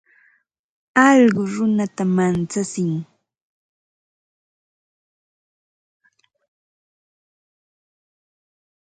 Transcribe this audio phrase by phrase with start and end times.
[1.07, 2.91] Alluqu runata manchatsin.